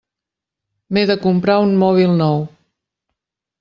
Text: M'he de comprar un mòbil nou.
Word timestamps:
M'he 0.97 1.03
de 1.11 1.17
comprar 1.27 1.59
un 1.69 1.79
mòbil 1.85 2.19
nou. 2.25 2.45